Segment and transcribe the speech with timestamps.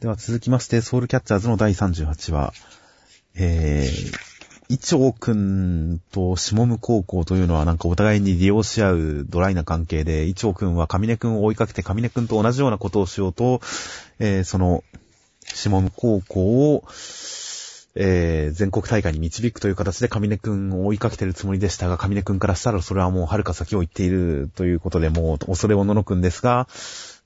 [0.00, 2.52] では続きまして、ソウルキャッチャーズの第38話。
[3.34, 13.62] えー、イチョウくんと下向高校というのはなんかお互いに利用し合うドライな関係で、イチョウくんは上根くんを追いかけて上根くんと同じようなことをしようと、
[14.18, 14.84] えー、その、
[15.46, 16.84] 下向高校を、
[17.98, 26.68] えー、全国大会に導くという形でカミネくんを追いかけてるつもりでしたが、カミネくんからしたらそれはもう遥か先を行っているということで、もう恐れをののくんですが、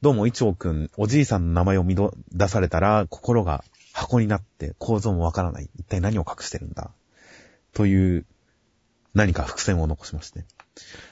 [0.00, 1.96] どうもイチョウくん、おじいさんの名前を見
[2.32, 5.68] 出されたら、心が箱になって構造もわからない。
[5.76, 6.90] 一体何を隠してるんだ？
[7.74, 8.24] という
[9.12, 10.44] 何か伏線を残しまして。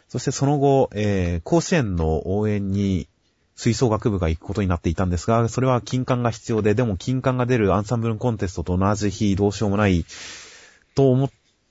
[0.09, 3.09] そしてその後、えー、甲子園の応援に
[3.59, 10.05] 吹奏楽部が行くことになっていたんですが、それは金管が必要で、でも金管が出るアンサンブルコンテストと同じ日どうしようもない
[10.95, 11.31] と思っ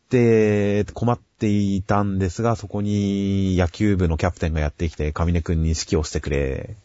[0.09, 6.75] て困っていたんですが、そこに野球部のキャプテンがやってきて、上根くんに指揮をしてくれ、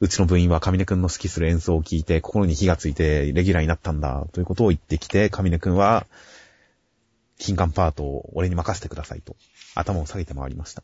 [0.00, 6.08] うちの部員は上根くんの指揮する演奏を聞いて、心に火がついてレギュラーになったんだ、ということを言ってきて、上根くんは、
[7.38, 9.36] 金管パートを俺に任せてくださいと、
[9.76, 10.82] 頭を下げて回りました。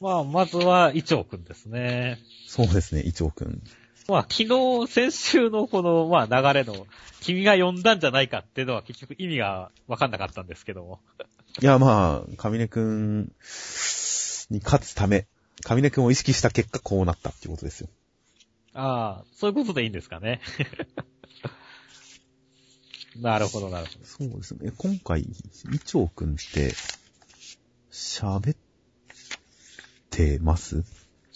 [0.00, 2.18] まあ、まずは、イチョウくんですね。
[2.46, 3.62] そうですね、イチョウくん。
[4.08, 6.86] まあ、昨日、先週のこの、まあ、流れの、
[7.20, 11.00] 君が呼んだんじゃないかっていうのは結局意味がわかんなかったんですけども。
[11.60, 13.32] いや、まあ、カミネくん
[14.50, 15.26] に勝つため、
[15.64, 17.88] カミネくんを意識した結果こうなったっていうことですよ。
[18.74, 20.40] ああ、そういうことでいいんですかね。
[23.18, 24.04] なるほど、なるほど。
[24.04, 24.70] そうですね。
[24.76, 25.24] 今回、イ
[25.78, 26.74] チョウくんって、
[27.90, 28.56] 喋っ
[30.16, 30.84] てます？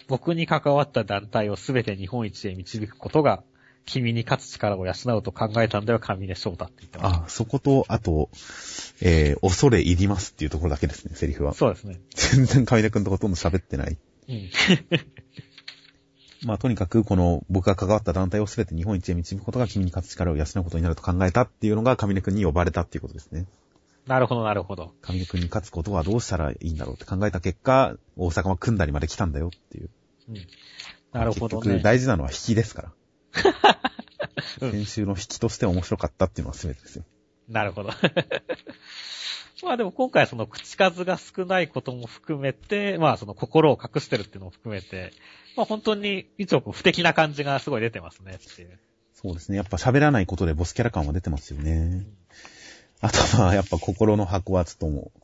[0.08, 3.42] 僕に関わった団体をすべて日本一へ導くことが、
[3.86, 7.20] 君に勝つ力を養うと考えたんだよ、神根翔太って言ってます。
[7.26, 8.28] あ、そこと、あと、
[9.00, 11.54] えー、恐れ入りますっていうところだけですね、セリフは。
[11.54, 12.00] そうですね。
[12.14, 13.96] 全然神根くんとほとんど喋ってない。
[14.28, 14.50] うん。
[16.44, 23.46] まあ、とにかく、この、僕が関わった団体をすべて日本一へ導くことが君に勝つ力を養うことになると考えたっていうのが、上根くんに呼ばれたっていうことですね。
[24.10, 24.92] なるほど、なるほど。
[25.02, 29.90] 上根くんに勝つことはどうしたらいいんだろうって考えた結果、大阪は組んだりまで来たんだよっていう。
[30.30, 30.36] うん。
[31.12, 31.62] なるほど、ね。
[31.62, 32.92] 結局、大事なのは引きですから。
[34.58, 37.04] 先週の引きとして面白かったっていうのは全てですよ。
[37.48, 37.90] なるほど。
[39.62, 45.12] まあでも今回その口数が少ないことも含めて、まあその心を隠してるっていうのも含めて、
[45.56, 48.80] まあ本当に一応不敵な感じがすごい出てますねっていう。
[49.14, 49.56] そうですね。
[49.58, 51.72] やっぱ喋らないことでボスキャラ感は出てますよね。
[51.72, 52.16] うん、
[53.00, 55.20] あとはやっぱ心の箱はちょっともう、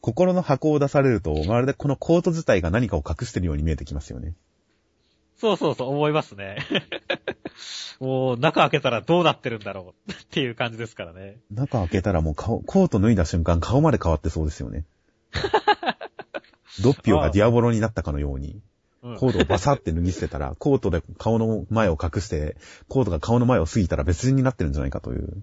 [0.00, 4.34] 心の箱を出されると、まるでこのコート自体が何かを隠してるように見えてきますよね。
[5.38, 6.58] そうそうそう、思いますね。
[8.00, 11.38] もう、中開けたらどうなってるんだろうっていう感じですからね。
[11.50, 14.84] 中開けたらもう顔、コート脱いだ瞬間顔まで変わってそうですよね。
[16.82, 18.60] ドッピオがディアボロになったかのように、
[19.00, 22.56] コートをバサって脱ぎ捨てたら、コートで顔の前を隠して、
[22.88, 25.42] コートが顔の前を過ぎたら別人になってるんじゃないかという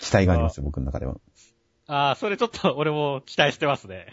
[0.00, 1.16] 期待がありますよ、僕の中では。
[1.88, 4.06] ああ、それちょっと俺も期待してますね。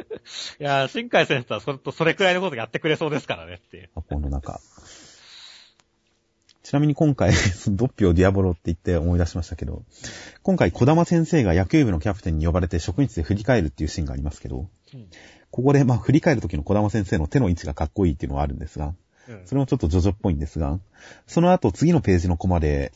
[0.58, 3.90] いや新海先生はそれとそれくらいのことやってくれそうですからねっていう。
[3.94, 4.60] 箱の中。
[6.62, 7.32] ちなみに今回、
[7.68, 9.82] ドッピオディアボロって言って思い出しましたけど、
[10.42, 15.06] 今回小玉先生が野球部のキャプテンに呼ばれて職員室で振り返るっていうシーンがありますけど、うん、
[15.50, 18.94] ここでまあ振り返る時の小玉先生の手の位置がかっこいいっていうのはあるんですが、
[19.28, 20.78] うん、それもちょっとジョジョっぽいんですが、
[21.26, 22.92] その後次のページのコマで、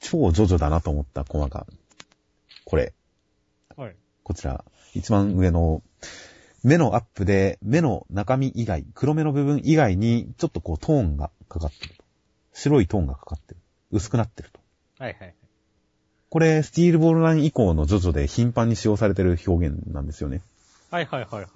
[0.00, 1.66] 超ジョジョだなと思ったコマが、
[2.64, 2.92] これ。
[3.76, 3.94] はい。
[4.22, 5.82] こちら、一番上の、
[6.62, 12.04] 目のアップで、目の中身以外、黒目の部分以外に、ちょっとこうトーンがかかってると。
[12.52, 13.60] 白いトーンがかかってる。
[13.90, 14.60] 薄くなってると。
[14.98, 15.34] はいはい。
[16.28, 20.42] これ、スティールボールライン以降のジョジョで頻繁に使用されてる表現なんですよね。
[20.90, 21.48] はいはいはいはい。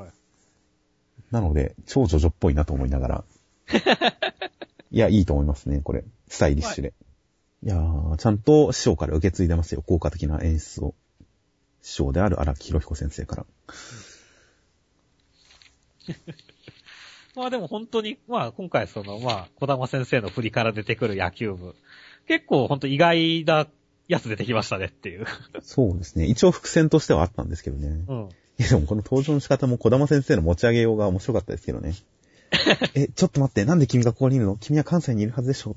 [1.31, 3.25] なので、超ジョジョっぽいなと思いながら。
[4.91, 6.05] いや、いいと思いますね、これ。
[6.29, 6.93] スタイリッシュで。
[7.65, 10.95] はい、いやー、ちゃんと師匠から受け継いでますよ、効果的な演出を。
[11.83, 13.47] 師匠である荒木博彦先生から。
[17.37, 21.75] まあでも本当に、まあ今回その、まあ、小玉先生の振りから出てくる野球部。
[22.27, 23.67] 結構本当意外な
[24.09, 25.27] やつ出てきましたねっていう。
[25.63, 26.27] そうですね。
[26.27, 28.05] 一応伏線としてはあったんですけどね。
[28.09, 28.29] うん。
[28.59, 31.95] いやでもこの登場の仕方も小玉先生の持ち上げようが面白かったですけどね。
[32.95, 34.57] え、ちょっと待って、なんで君がここにいるの？
[34.57, 35.77] 君は関西にいるはずでしょ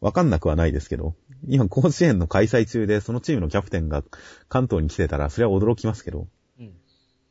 [0.00, 1.14] わかんなくはないですけど。
[1.48, 4.02] 今、甲子園の開催中で、そのチームのキャプテンが
[4.48, 6.26] 関東に来てたら、それは驚きますけど。
[6.58, 6.72] うん。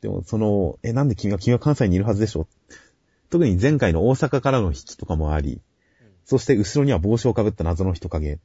[0.00, 2.46] でも、その、え、なんで君が、君は関西にいるはずでしょ？
[3.30, 5.60] 特に前回の大阪からの引きとかもあり、うん、
[6.24, 8.38] そして後ろには帽子をかぶった謎の人影。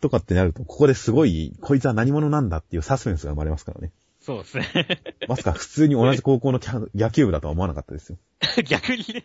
[0.00, 3.92] とかってなると、ここですごい、こいつは何者なんだっていうサスペンスが生まれますからね。
[4.20, 5.00] そうですね。
[5.28, 6.60] まさか普通に同じ高校の
[6.94, 8.18] 野球部だとは思わなかったですよ。
[8.68, 9.22] 逆にね。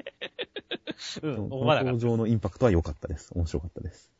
[1.23, 1.91] うん、思わなかった。
[1.93, 3.31] 登場のインパクトは良かったです。
[3.33, 4.11] 面白かったです。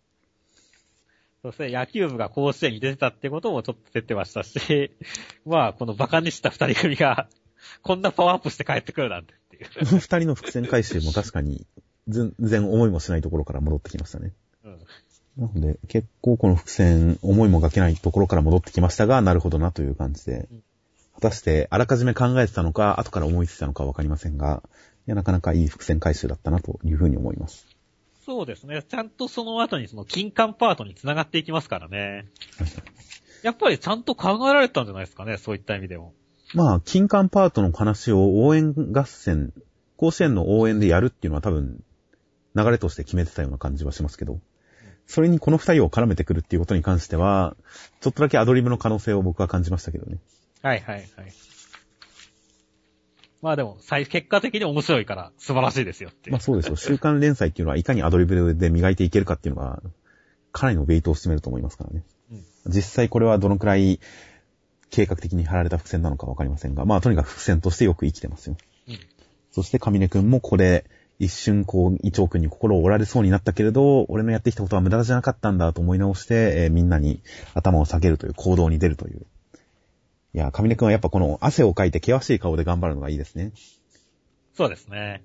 [1.42, 4.92] そして野球部が甲子園に出てたってこともちょっと出てましたし、
[5.46, 7.28] まあ、この馬鹿にした二人組が、
[7.82, 9.66] こんなパワーアップして帰ってくるなんてっていう。
[9.86, 11.66] この二人の伏線回収も確かに、
[12.08, 14.34] 全然思いもしないところから戻ってきましたね。
[14.64, 14.80] うん。
[15.38, 20.64] なので、結構この伏線、思いもがけないところから戻ってきましたが、なるほどなという感じでうん。
[21.16, 24.68] 果たして、あらかじめ考えてたのか、後から思いついたのかわかりませんが、い
[25.06, 27.68] や、なかなかいい伏線回収だったなというふうに思います。
[28.26, 28.84] そうですね。
[28.84, 32.26] ちゃんとその後にその金管パートに繋がっていきますからね。
[33.44, 36.14] やっぱりちゃんと考えられたんじゃないですかね、そういった意味でも。
[36.54, 39.54] まあ、金管パートの話を応援合戦、
[39.98, 41.84] 甲子園の応援でやるっていうのは多分、
[42.56, 44.40] 流れとして決めてたような感じはしますけど、
[45.08, 47.56] それにこの二人を絡めてくるっていうことに関しては、
[48.02, 50.20] ちょっとだけアドリブの可能性を僕は感じましたけどね。
[50.62, 51.06] はいはいはい。
[53.42, 56.34] まあでも、最結果的に面白いから素晴らしいですよっていう。
[56.34, 56.76] まあそうですよ。
[56.76, 59.82] 週刊連載っていうのはいかにアドリブで磨いていけるかっていうのが、
[60.52, 62.04] かなりのベイトを占めると思いますからね。
[62.32, 64.00] うん実際これはどのくらい
[64.92, 68.58] 計画的に貼られた伏線なのかわかりませんが、まあとにかく伏線としてよく生きてますよ。
[68.88, 69.00] うん
[69.52, 70.86] そして上根くんもこれ、
[71.20, 77.22] 一瞬こう、伊調くんに心を折られそうになったけれど、俺のやってきたことは無駄じゃなかったんだと思い直して、えーみんなに
[77.54, 79.26] 頭を下げるという行動に出るという。
[80.34, 83.52] いや、上根くんはやっぱこの汗をかいて険しい顔で頑張るのがいいですね。
[84.54, 85.24] そうですね。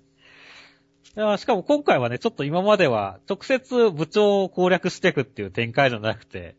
[1.16, 6.56] いやしかも今回はね、ちょっと今までは直接部長を攻略していくっていう展開じゃなくて、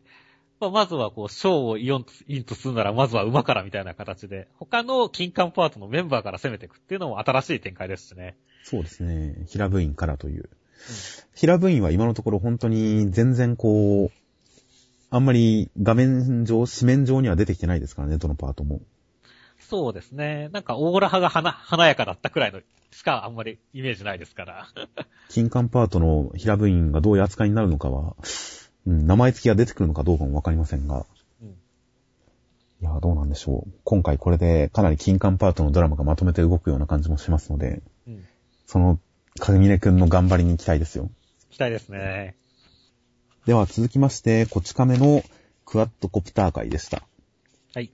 [0.60, 8.36] まあ、まずはこう、賞をイオンインとするなら、まずは馬からみたいな形で、他の金管パートのメンバーから攻めていくっていうのも新しい展開ですしね。
[8.64, 9.36] そうですね。
[9.46, 10.50] 平部員からという。
[11.34, 14.12] 平部員は今のところ本当に全然こう、
[15.10, 18.80] あんまり画面上、紙面上には出てきてないですからね、どのパートも。
[19.58, 20.48] そうですね。
[20.52, 22.60] なんか、オーラ派が華華やかだったくらいの
[22.90, 24.68] しかあんまりイメージないですから。
[25.28, 28.16] 金管パートの平部員がどういう扱いになるのかは、
[28.86, 31.06] うん、名前付きが出てくるのかどうかもわかりませんが。
[31.42, 31.54] うん
[32.80, 33.70] いや、どうなんでしょう。
[33.82, 38.24] 今回これでかなり金管パートのドラマがまとめて動くような感じもしますので、うん。
[38.66, 39.00] その、
[39.40, 41.10] かぐみねくんの頑張りに期待ですよ。
[41.50, 42.36] 期待ですね。
[43.46, 45.22] では続きまして、こち亀の
[45.64, 47.02] クワッドコプター会でした。
[47.74, 47.90] はい。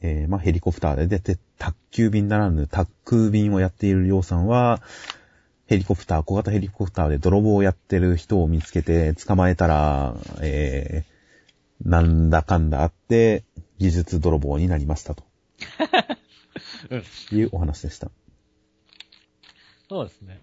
[0.00, 4.82] えー、まあ、ヘリコプターで出て、宅急便ならぬ宅空便をやっているりょうさんは、
[5.66, 13.44] ヘリコプター、小型ヘリコプターで泥棒をやってる人を見つけて捕まえたら、えー、なんだかんだあって、
[13.78, 15.24] 技術泥棒になりましたと
[16.90, 17.38] うん。
[17.38, 18.10] いうお話でした。
[19.88, 20.42] そうですね。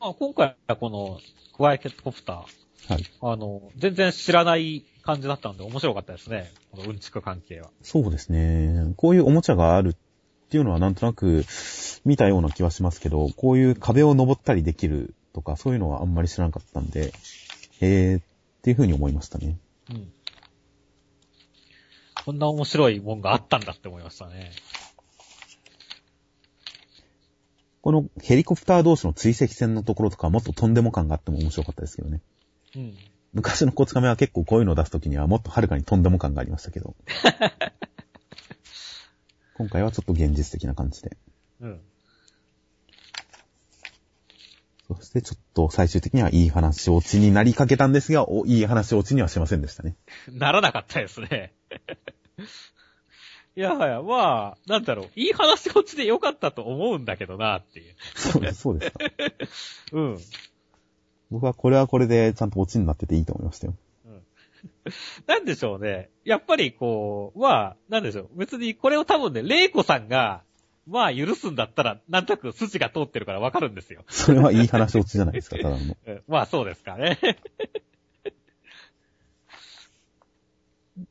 [0.00, 1.20] まあ、今回はこの、
[1.56, 2.44] クワイケットコプター、
[2.88, 3.04] はい。
[3.22, 6.50] あの、全然知らない感じだったんで面白かったですね。
[6.72, 7.70] このうんちく関係は。
[7.82, 8.92] そうですね。
[8.96, 11.44] こういうおもちゃがあるっていうのはなんとなく
[12.04, 17.12] 見たような気はしますけど、こういう壁を登ったりできるとか、そういうのはあんまり知らなかったんで、
[17.80, 18.22] へーっ
[18.62, 19.56] ていう風に思いましたね。
[19.90, 20.12] うん。
[22.24, 24.50] こんな面白いもんがあったんだって思いましたね。
[27.82, 32.20] このヘリコプター同士の追跡戦のところとかもっととんでも感があっても面白かったですけどね。
[32.76, 32.94] うん。
[33.32, 36.96] 昔のコツカメは結構こういうのを出すときにはもっとはるかにとんでも感がありましたけど。
[39.54, 41.16] 今回はちょっと現実的な感じで。
[41.60, 41.80] うん。
[44.88, 49.96] そしてちょっと最終的にはいい話落ちになりかけたんですが、おいい話落ちにはしませんでしたね。
[50.32, 51.52] ならなかったですね。
[53.56, 57.94] いやはや、まあ、なんだろう、いい話こっちで良かったと思うんだけどな、っていう。
[58.14, 58.98] そうです、そうですか。
[59.92, 60.18] うん。
[61.30, 63.74] 僕はこれはこれでちゃんと落ちになってていいと思いましたよ。
[65.26, 66.10] なんでしょうね。
[66.24, 68.28] やっぱりこう、まあ、なんでしょう。
[68.36, 70.42] 別にこれを多分ね、玲子さんが、
[70.86, 74.02] まあ許すんだったら、なんとなく筋が通ってるからわかるんですよ。
[74.08, 75.76] それはいい話落ちじゃないですか、 ただの。
[75.78, 77.18] うんまあそうですかね。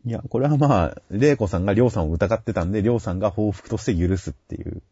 [0.05, 4.83] いや、これはまあ、玲子さんがりょうさんを疑ってたんで、りょうさんが報復として許すっていう。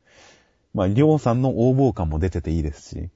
[0.73, 3.09] まあ、りょうさんの横暴感も出てていいですし。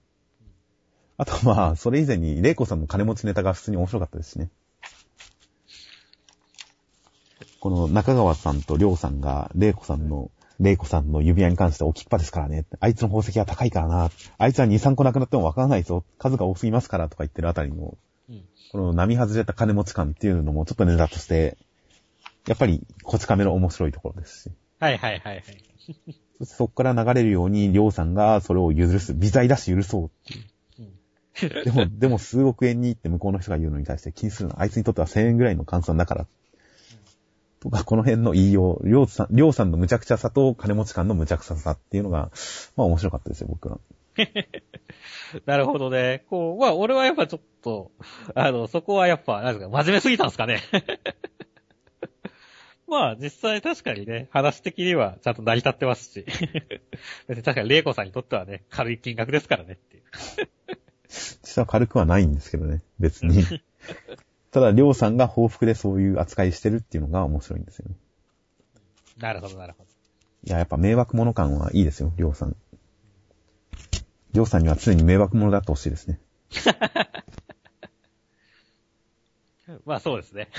[1.22, 4.50] あとまあ、それ以前に、玲子さんの金持ちネタが普通に面白かったですしね。
[7.60, 12.66] この中川さんとりょうさんが、玲子さんの、玲子さんの指輪に関して置きっぱですからね。
[12.80, 14.10] あいつの宝石は高いからな。
[14.40, 16.04] あいつは2、3個なくなってもわからないぞ。
[16.18, 18.44] 数が多すぎますからとか言ってるあたりの、うん。
[18.72, 21.56] この波外れた金持ち感っていうのもちょっとネタとして、
[22.48, 24.52] やっぱり、こち亀の面白いところですし。
[24.80, 25.46] はいはいはいはい。
[26.46, 29.14] そこから流れるように、りょうさんがそれを許す。
[29.14, 30.51] 微罪だし許そうっていう。
[31.40, 34.62] でも、でも数億円にって向こうの人が言うのに対して気にするの。
[34.62, 36.28] あいつにとっては1000円ぐらいの換算だから。
[37.62, 42.32] とか、この辺の言いよう、りょうさん、りょうさんの無茶苦茶さと金持ち感の無茶苦茶さっていうのが、
[42.76, 43.80] まあ面白かったですよ、僕は。
[45.46, 46.26] なるほどね。
[46.30, 47.92] こう、まあ、俺はやっぱちょっと、
[48.36, 50.62] あの、そこはやっぱ、なんですか、真面目すぎたんですかね。
[52.88, 56.26] まあ、実際確かにね、話的にはちゃんと成り立ってますし。
[57.28, 60.04] 確かに玲子さんにとってはね、軽い金額ですからねっていう。
[61.44, 63.44] 実は軽くはないんですけどね、別に。
[64.52, 67.96] ただ、りょうさんが報復でそういう扱いしてるっていうのが面白いんですよね。
[69.18, 69.90] なるほど、なるほど。
[70.44, 72.56] いや、やっぱ迷惑者感はいいですよ、りょうさん。
[74.34, 76.20] りょうさんには常に迷惑者だってほしいですね。
[79.86, 80.50] まあそうですね。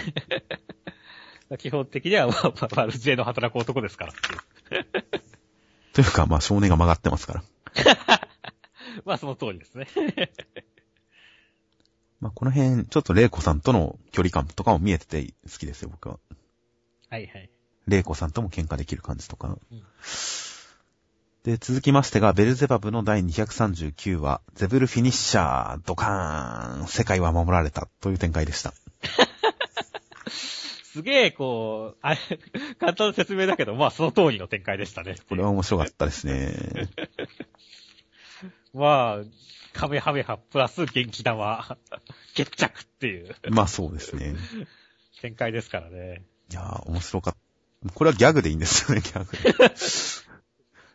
[1.59, 4.13] 基本的には、まあ、まあ、ルジエの働く男ですから。
[5.93, 7.45] というか、まあ少年が曲がってますから。
[9.05, 9.87] まあその通りですね。
[12.21, 16.19] まあこの辺、ちょっと玲子さんとの距離感とかも見えてて好きですよ、僕は。
[17.09, 17.51] はいはい。
[17.89, 19.49] 玲子さんとも喧嘩できる感じとか。
[19.49, 19.83] うん
[21.45, 28.73] で、続きましてが、ベルゼバブの第239話、ゼブルフィニッシャー、ドカーン、世界は守られた、という展開でした。
[30.31, 32.21] すげえ、こう、あれ、
[32.79, 35.17] 簡単な説明だけど、まあその通りの展開でしたね。
[35.29, 36.89] これは面白かったですね。
[38.75, 39.25] まあ、
[39.73, 41.77] カメハメハプラス元気玉、
[42.35, 44.35] 決着っていうまあそうですね。
[45.21, 46.25] 展開ですからね。
[46.51, 47.93] いやー、面白かった。
[47.95, 49.51] これはギャグでいいんですよね、ギャグで。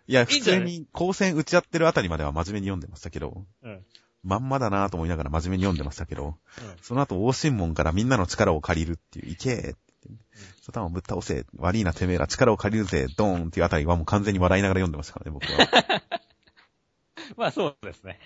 [0.07, 3.71] いや、普通に光線打ち合ってるあたりまでは真面目に読んでましたけど、うん。
[3.71, 3.85] うん。
[4.23, 6.35] まんまだなぁと思いながら真面目に読んでましたけど、
[6.81, 9.75] その後、大神門からみんなの力を借りるっていう、いけーって
[10.07, 10.27] 言って、
[10.61, 16.01] サタンをぶっ倒せ、悪いなてめえら力を借りるぜ、ドーンっていうあたりはもう完全に笑いながら読んでましたからね、僕は。
[17.35, 18.19] まあそうですね。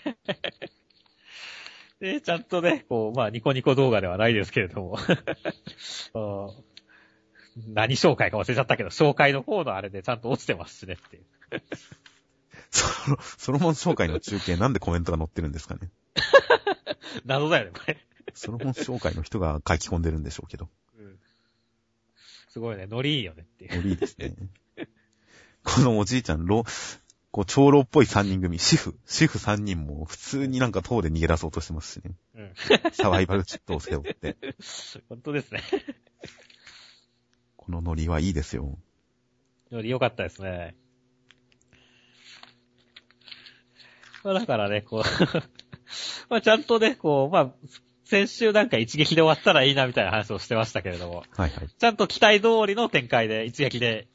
[1.99, 4.97] で、ちゃんとね、こう、まあニコニコ動画ではないですけれども、
[6.13, 6.19] う
[6.51, 11.25] ん何紹介か忘れちゃったけど、紹介の方のあれでちゃんと落ちてますしねっていう。
[12.71, 15.89] その、ソロモン紹介の中継なんでコメントが載ってるんですかね？
[17.25, 17.97] 謎だよね、これ。
[18.33, 20.69] ソロモン紹介の人が書き込んでるんでしょうけど。
[20.97, 21.19] うん
[22.47, 23.75] すごいね、ノリいいよねっていう。
[23.77, 24.35] ノリいいですね。
[25.63, 26.65] このおじいちゃん、ロ、
[27.31, 32.11] こう、長老っぽい三人組、シフ、シフ三人も普通になんか塔で逃げ出そうとしてますしね。
[32.35, 32.53] うん。
[32.91, 34.35] サバイバルチットを背負って。
[35.07, 35.61] 本当ですね。
[37.55, 38.77] このノリはいいですよ。
[39.71, 40.75] ノリ良かったですね。
[44.23, 45.03] まあだからね、こう、
[46.29, 47.53] まあちゃんとね、こう、まあ、
[48.03, 51.69] 先週なんか一撃で終わったらいいなみたいな話をしてましたけれども、はいはい。
[51.69, 54.09] ちゃんと期待通りの展開で一撃で、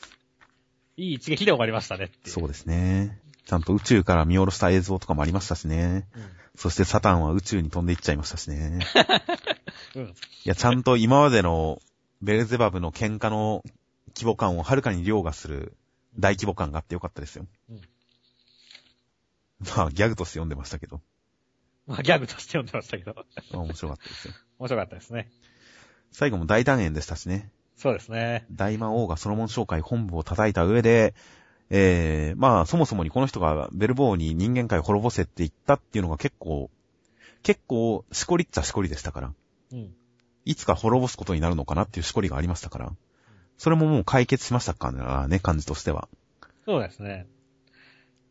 [0.96, 2.10] いい一撃で終わりましたね。
[2.24, 3.20] そうですね。
[3.44, 6.08] ちゃんと宇宙から見下ろした映像とかもありましたしね。
[6.56, 8.80] そしてサタンは宇宙に飛んでいっちゃいましたしね。
[9.94, 10.02] うん。
[10.02, 10.08] うん。
[10.10, 11.80] いや、ちゃんと今までの
[12.22, 13.62] ベルゼバブの喧嘩の
[14.14, 15.76] 規模感をはるかに凌駕する
[16.18, 17.46] 大規模感があってよかったですよ。
[17.70, 17.80] うん
[19.76, 21.00] まあ、ギャグとして読んでましたけど。
[21.86, 23.14] まあギャグとして読んでましたけど、
[23.52, 24.34] まあ面白かったですよ。
[24.58, 25.30] 面白かったですね。
[26.10, 27.50] 最後も大団円でしたしね。
[27.76, 28.46] そうですね。
[28.50, 31.14] 大魔王がソロモン商会本部を叩いた上で、
[31.68, 36.70] えー、まあ、そもそもにこの人がベルボーに人間界を滅ぼせって言ったっていうのが結構、
[37.42, 39.32] 結構、しこりっちゃしこりでしたから。
[39.72, 39.94] うん。
[40.44, 42.92] いつか滅ぼすことになるのかなっていうしこりがありましたから。
[43.58, 46.08] それももう解決しましたからね、感じとしては。
[46.64, 47.26] そうですね。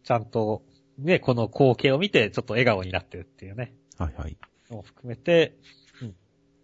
[0.03, 0.63] ちゃんと、
[0.97, 3.73] ね、この光景を見て、ちょっと笑顔になってるっていうね。
[3.97, 4.37] はいはい。
[4.69, 5.55] のを含めて、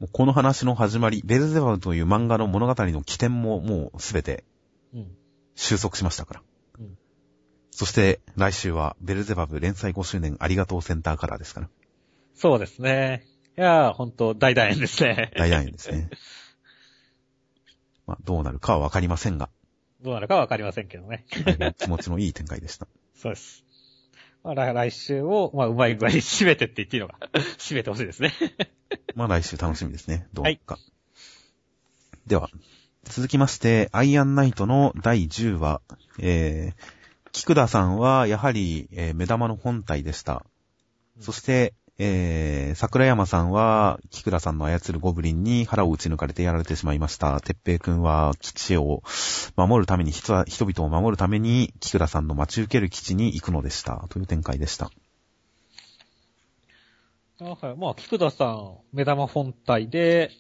[0.10, 4.44] この話の始まり、ベルゼバブという漫画の物語の起点ももうすべて
[4.94, 5.08] うん。
[5.56, 6.42] 収束しましたから。
[6.80, 6.98] うん
[7.74, 11.70] そして来週はベルゼバブ連載5周年ありがとうセンターカラーですから。
[12.36, 13.26] そうですね。
[13.58, 15.32] いやー、ほんと、大団円ですね。
[15.38, 16.10] 大団円ですね。
[18.08, 19.50] まあ、どうなるかはわかりませんが、
[20.02, 21.26] どうなるかわかりませんけどね。
[21.78, 22.88] 気持ちのいい展開でした。
[23.16, 23.64] そうです。
[24.44, 27.18] まあ、来来週を、まあ、うまい具合に 締めてって言っていいのか。
[27.58, 28.34] 締めてほしいですね。
[29.16, 30.28] まあ来週楽しみですね。
[30.34, 30.80] どうか。
[32.26, 32.50] では、
[33.04, 35.82] 続きまして、アイアンナイトの第10話、
[36.20, 40.34] えー、菊田さんはやはり、えー目玉の本体でした。
[40.34, 40.52] うん
[41.22, 47.40] そして、えー、桜山さんは、菊田さんの操るゴブリンに腹を打ち抜かれてやられてしまいました。
[47.42, 49.04] てっぺいくんは基地を
[49.56, 54.08] 守るために、人々を守るために、菊田さんの待ち受ける基地に行くのでした。
[54.10, 54.90] という展開でした。
[57.40, 57.78] あはい。
[57.78, 60.32] まあ、菊田さん、目玉本体で、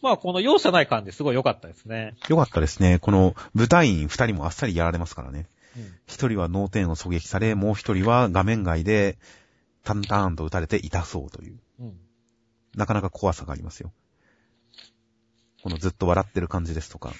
[0.00, 2.14] まあ、この容赦ない感じすごい良かったですね。
[2.30, 2.98] よかったですね。
[2.98, 5.46] この舞台員二人もあっさりやられますからね。
[5.76, 5.92] うん。
[6.06, 9.18] 一人は脳天を狙撃され、もう一人は画面外で、
[9.84, 11.96] タンターンと撃たれて痛そうという、うん。
[12.74, 13.92] なかなか怖さがありますよ。
[15.62, 17.10] このずっと笑ってる感じですとか。
[17.10, 17.14] ま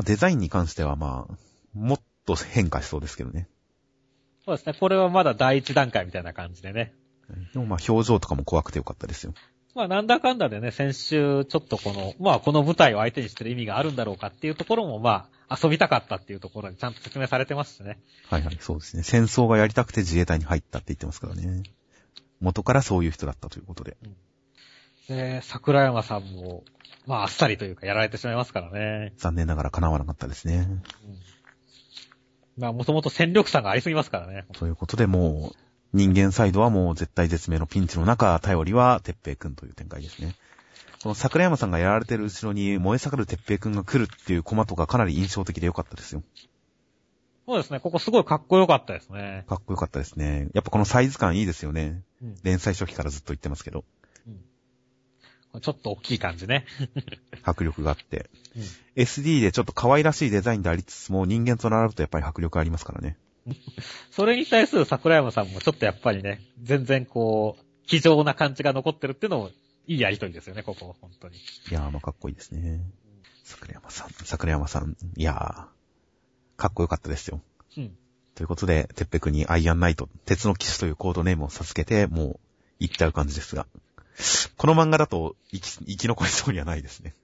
[0.00, 1.34] あデザインに関してはまあ、
[1.74, 3.48] もっと変化しそうですけどね。
[4.44, 4.74] そうですね。
[4.78, 6.94] これはまだ第一段階みたいな感じでね。
[7.52, 9.34] でもまあ表情とかも怖くてよかったですよ。
[9.74, 17.98] まあなんだかんだでね、先週ちょっとこの、まあこの舞台を相手にしてる意味があるんだろうかっていうところもまあ遊びたかったっていうところにちゃんと説明されてますしね。
[18.28, 19.02] はいはい、そうですね。
[19.02, 21.62] 戦争がやりたくて自衛隊に入ったって言ってますからね。
[22.40, 23.96] 元からそういう人だったということで。
[25.08, 26.64] で、桜山さんも、
[27.06, 29.14] まああっさりというかやられてしまいますからね。
[29.16, 30.66] 残念ながら叶わなかったですね。
[30.68, 30.82] うん
[32.58, 34.44] まあもともと戦力差がありすぎますからね。
[34.52, 35.56] ということでもう、
[35.94, 40.34] 人間サイドはもう絶対絶命のピンチの中、頼りは鉄平くんという展開ですね。
[41.02, 46.22] この桜山さんがやられてる後ろに燃え盛る鉄平くんが来るっていうコマとかかなり印象的で良かったですよ。
[47.46, 47.80] そうですね。
[47.80, 49.44] ここすごいかっこよかったですね。
[49.48, 50.48] かっこよかったですね。
[50.54, 52.02] やっぱこのサイズ感いいですよね。
[52.22, 53.84] うん連載初期からずっと言ってますけど。
[55.60, 56.66] ちょっと大きい感じね。
[57.42, 58.28] 迫力があって。
[58.96, 63.16] SD でちょっと可愛らしいデザインでありつつも人間と並ぶとやっぱり迫力ありますからね。
[64.10, 69.50] それに対する桜山さんもちょっとやっぱりね、全然こう、気丈な感じが残ってるっていうのも、
[69.88, 71.38] いいやりとりですよね、ここ、本当に。
[71.38, 71.40] い
[71.72, 72.82] やーまあかっこいいですね。
[73.42, 77.40] 桜山さん、桜山さん、いやー、かっこよかったですよ。
[77.78, 77.96] うん。
[78.34, 82.40] ということで、てっぺくんにアイアンナイト、鉄の騎士というコードネームを授けて、もう、
[82.80, 83.66] 行っちゃう感じですが。
[84.58, 87.14] この漫画だと生き、生き残りそうにはないですね。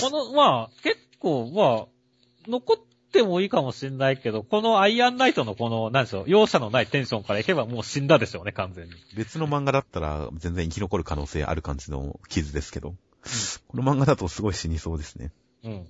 [0.00, 2.76] この、まあ、結構、まあ、残っ
[3.12, 8.92] てもいいかもしんないけど、このアイアンナイトのこの、なんでしょう、容赦のないテンションからいけばもう死んだでしょうね、完全に。
[9.14, 12.94] 別の漫画だったら全然生き残る可能性ある感じの傷ですけど、
[13.68, 15.30] この漫画だとすごい死にそうですね。
[15.62, 15.86] うん。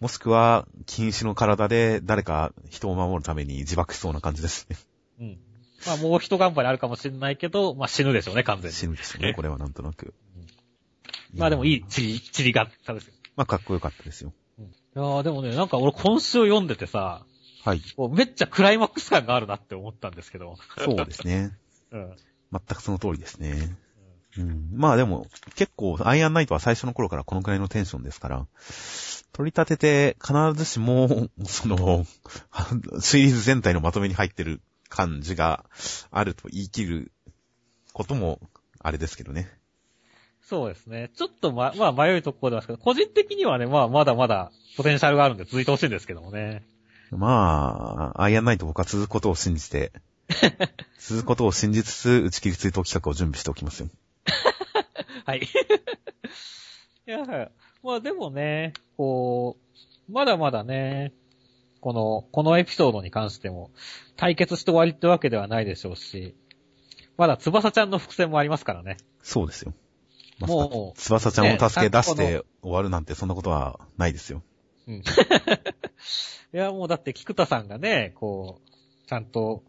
[0.00, 4.76] もしくは、禁止の体で誰か人を守るために自爆しそうな感じですね。
[5.20, 5.38] うん。
[5.86, 8.76] まあ、もう一頑張りあるかもしんないけど、まあ死ぬでしょうね、完全に。
[8.76, 10.14] 死ぬですよね、これはなんとなく。
[11.34, 13.14] まあでもいいやーチリ、チリがったですよ。
[13.36, 14.32] まあかっこよかったですよ。
[14.96, 17.24] いやーでもね、なんか俺今週読んでてさ、
[17.64, 17.82] はい。
[17.96, 20.56] こうめっちゃクライマックス感があるなって思ったんですけど。
[20.78, 21.56] そうですね。
[21.92, 22.16] うん。
[22.52, 23.76] 全くその通りですね。
[24.38, 24.70] うん。
[24.72, 28.46] まあでも、結構、アイアンナイトは最初の頃からこのくらいのテンションですから、
[29.32, 32.06] 取り立てて必ずしも、その、
[33.00, 35.64] シリーズ全体のまとめに入ってる感じが
[36.10, 37.12] あると言い切る
[37.92, 38.40] ことも、
[38.78, 39.59] あれですけどね。
[40.50, 41.12] そうですね。
[41.14, 46.64] ちょっとま、まあ迷うところではすけど、個人的にはね、まあまだまだポテンシャルがあるんで続いてほしいんですけどもね。
[47.12, 49.92] まあ、アイアンナイト僕は続くことを信じて、
[50.98, 53.90] 続くことを信じつつ、打ち切り追悼企画を準備しておきますよ。
[55.24, 55.42] はい。
[57.06, 57.52] いや、
[57.84, 59.56] まあでもね、こ
[60.08, 61.12] う、まだまだね、
[61.80, 63.70] この、このエピソードに関しても、
[64.16, 66.34] 対決して終わりってわけではないでしょうし、
[67.16, 68.96] まだ翼ちゃんの伏線もありますからね。
[69.22, 69.74] そうですよ。
[70.46, 74.42] もう、翼ちゃんを助け出しねて終わるなんてそんなことはないですよ。
[74.86, 74.94] うん。
[75.02, 75.02] い
[76.52, 79.62] や、もうだって、菊田さんがね、こう、ちゃんと、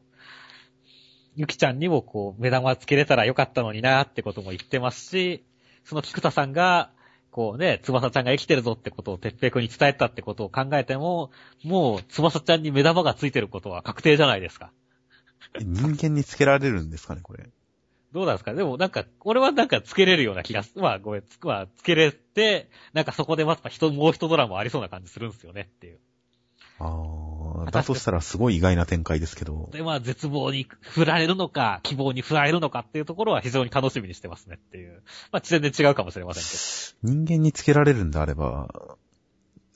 [1.35, 5.45] ゆきちゃんにもこう、目玉つけれたらよかったのになってことも言ってますし、
[5.83, 6.91] その菊田さんが、
[7.31, 11.31] こうね、翼ちゃんが生きてるぞってことを鉄平君に伝えたってことを考えても、
[11.63, 14.73] もう翼ちゃんに目玉がついてることは確定じゃないですか。
[15.59, 17.49] え人間につけられるんですかね、これ？
[18.13, 18.53] どうなんですか？
[18.53, 25.99] でもなんか、俺はなんかつけれるような気がす、まあごめん、つまあつけれて、なんかそこでまた人、もう一ドラマありそうな感じするんですよねっていう。
[26.79, 29.69] ああ、だとしたらすごい意外な展開ですけど。
[29.71, 35.03] で、まあ、絶望に振られるのか、希望に振られるのかっていうところは非常に楽しみにしてますねっていう。
[35.31, 36.49] まあ、全然違うかもしれませんけ
[37.03, 38.97] 人間につけられるんであれば、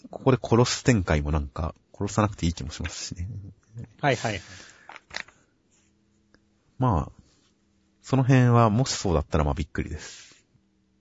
[0.10, 3.28] ここで殺す展開もなんか、殺さなくていい気もしますしね。
[3.78, 3.84] ど。
[4.02, 4.42] はいはい。
[6.80, 7.12] まあ、
[8.06, 10.46] その辺はもしそうだったらまあびっくりです。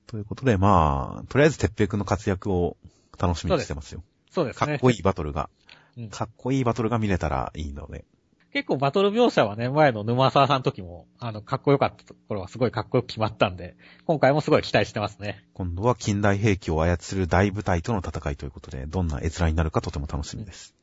[0.06, 2.78] ということでまあ、とりあえず鉄平くんの活躍を
[3.18, 4.02] 楽しみにしてますよ。
[4.30, 4.66] そうですね。
[4.66, 5.50] かっこいいバトルが、
[5.98, 8.06] うんかっこいいバトルが見れたらいいので。
[8.54, 15.44] 結構バトル描写はね、前の沼沢さんの時も、あの、かっこよかったところはすごいかっこよく決まったんで、今回もすごい期待してますね。
[15.52, 20.74] 今度は近代兵器を操る大部隊との戦いということで、どんな閲覧になるかとても楽しみです。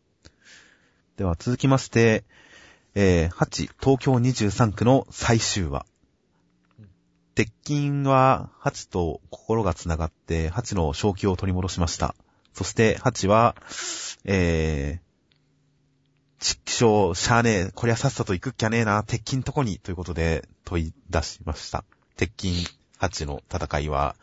[1.18, 2.26] では続きまして、
[2.94, 5.91] えー、8、東京23区の最終話うん。
[7.42, 12.14] 鉄筋は8と心が繋がって、8の正気を取り戻しました。
[12.54, 13.56] そして8は、
[14.26, 21.84] えー、ちっきしょう、しゃあねえ、こりゃさっさと行くっきゃねえな、鉄筋んとこに、ということで問い出しました。
[22.16, 22.68] 鉄筋
[23.00, 24.16] 8の戦いは、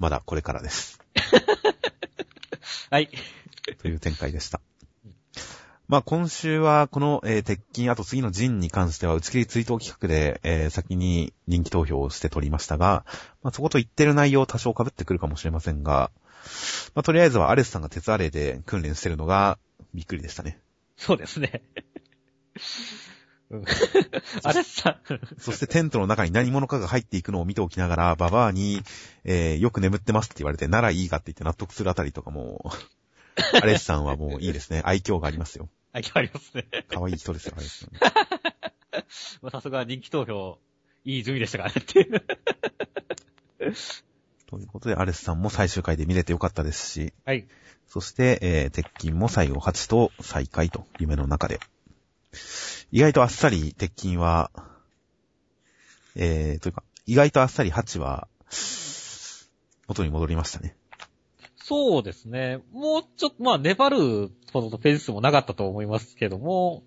[0.00, 0.98] まだこれからです。
[2.90, 3.08] はい。
[3.78, 4.60] という展開でした。
[5.94, 13.04] まあ今週はこの、えー鉄筋、あと次の陣に関しては打ち切り追悼企画で、えー先に人気投票をして取りましたが、
[13.44, 16.10] まあそこと言ってる内容多少被ってくるかもしれませんが、
[16.96, 19.56] まあとりあえずはアレスさんが鉄アレイで訓練してるのが
[19.94, 20.58] びっくりでしたね。
[20.96, 21.62] そうですね。
[23.50, 23.64] うん
[24.42, 24.98] あれさ、
[25.38, 28.82] そしてテントの中に何者かが入っていくのを見ておきながら、ババアに、
[29.22, 32.72] えー、よく眠ってますって言われて、ならいいかって言って納得するあたりとかも、
[33.54, 34.82] アレスさんはもういいですね。
[34.84, 35.68] 愛嬌がありますよ。
[35.94, 36.66] あ、決まりますね。
[36.88, 37.90] 可愛い人ですよ、アレスさん。
[39.42, 40.58] まあさすが人気投票、
[41.04, 42.20] いい順位でしたからねっていう。
[44.46, 47.46] ということで、アレスさんも最終回で見れてよかったですし、はい。
[47.86, 51.60] そして、えー、鉄筋も最後8と再会と、夢の中で。
[52.90, 54.50] 意外とあっさり鉄筋は、
[56.16, 58.26] えー、というか、意外とあっさり8は、
[59.86, 60.76] 元に戻りましたね。
[61.66, 62.60] そうですね。
[62.72, 66.82] もうちょっと、まあ、粘るほどのページ数もなかったと思いますけども、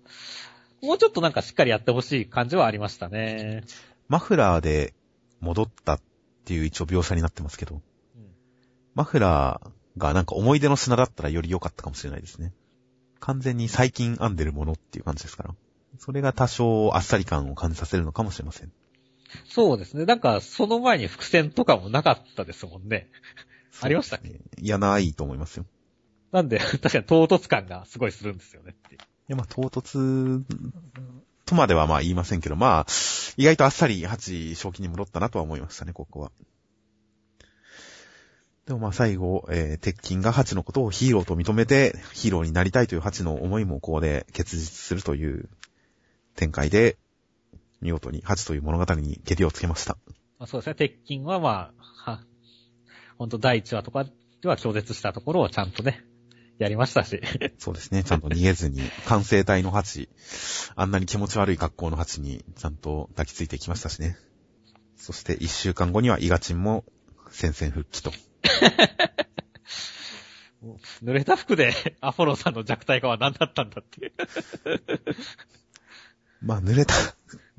[0.80, 3.64] もうちょっとなんかしっかりやってほしい感じはありましたね。
[4.06, 4.94] マフラーで
[5.40, 6.00] 戻ったっ
[6.44, 7.80] ていう一応描写になってますけど、うん
[8.94, 12.52] マフラーがなんか思い出の品だったらより良かったかもしれないですね。
[13.18, 15.54] 完全に最近編んでるものっていう感じですから。
[15.98, 18.72] それが多少あっさり感を感じさせるのかもしれません。
[19.48, 20.04] そうですね。
[20.04, 23.08] なんか、その前に伏線とかもなかったですもんね。
[23.80, 25.66] ありましたねいや、ないと思いますよ。
[26.32, 30.42] なんで、 確かに唐突感がすごいするんですよねっていや、まあ、唐突
[31.44, 32.86] とまではまあ言いませんけど、まあ、
[33.36, 36.32] 意外とあっさり8正気に戻ったなとは思いましたね、ここは。
[38.66, 45.48] でもまあ最後、えー、鉄筋がハチのことをヒーローと認めて、ヒーローになりたいというハチの思いもここで結実するという
[46.36, 46.98] 展開で、
[47.80, 49.96] 見事にハチという物語に蹴りをつけました。
[50.38, 50.74] まあ、そうですね。
[50.74, 52.20] 鉄筋はまあ、は、
[53.18, 56.04] ほんと第1話とかでは拒絶したところをちゃんとね、
[56.58, 57.20] やりましたし。
[57.58, 60.08] そうですね、ちゃんと逃げずに、 完成体のハチ、
[60.76, 64.16] あんなに気持ち悪い格好のハチにちゃんと抱きついてきましたしね。
[64.96, 66.84] そして一週間後にはイガチンも
[67.30, 68.12] 戦線復帰と。
[71.04, 74.12] 濡れた服でアポロさんの弱体化は何だったんだっていう。
[76.40, 76.94] まあ、濡れた。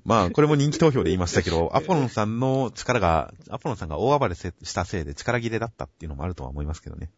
[0.06, 7.10] まあ、これも人気投票で言いましたけど、アポロンさんの力が、アポロンさんが大暴れしたせいで力切れだったっていうのもあるとは思いますけどね。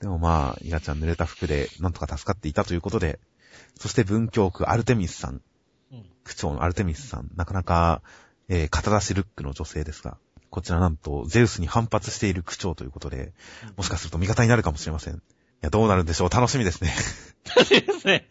[0.00, 3.20] でもまあ、イガちゃん濡れた服でなんとか助かっていたということで、
[3.78, 5.40] そして文京区アルテミスさん、
[6.24, 8.02] 区長のアルテミスさん、なかなか、
[8.48, 10.18] えー、肩出しルックの女性ですが、
[10.50, 13.32] こちらなんと、ゼウスに反発している区長ということで、
[13.76, 15.14] もしかすると味方になるかもしれません。
[15.14, 15.18] い
[15.62, 16.94] や、どうなるんでしょう楽しみですね。
[17.56, 18.28] 楽しいですね。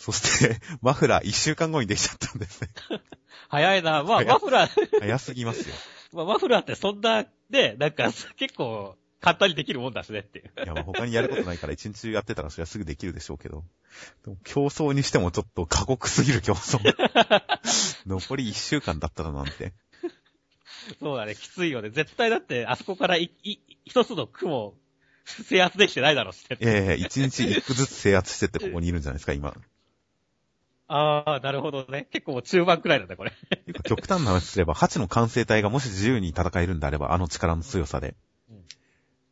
[0.00, 2.68] そして、 マフラー一週間後にできちゃったんですね。
[3.50, 4.02] 早いな。
[4.02, 5.74] まあ、マフラー、早すぎますよ。
[6.12, 10.50] まあ、マフラーってそんな、ね、なんか、結構、簡単にできるもんだしねっていう。
[10.64, 13.64] いや、まあ他にやることないから一日中やってたらそれはすぐできるでしょうけど。
[14.44, 16.78] 競争にしてもちょっと過酷すぎる競争。
[18.06, 19.74] 残り一週間だったらなんて。
[20.98, 21.90] そうだね、きついよね。
[21.90, 24.78] 絶対だって、あそこからい、い、一つの雲を
[25.26, 26.56] 制圧できてないだろうして。
[26.58, 29.54] いやいや、一日一個ずつ制圧してってここにいるんじゃないですか、今。
[30.92, 32.08] ああ、なるほどね。
[32.10, 33.32] 結構もう中盤くらいなんだ、これ。
[33.84, 38.16] 極端な話すれば、8の完成体がもし自由に戦えるんであれば、あの力の強さで
[38.50, 38.64] うん。